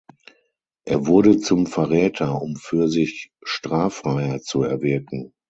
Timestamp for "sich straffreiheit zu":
2.89-4.63